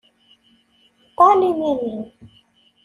[1.09, 2.01] Ṭṭal iman-im.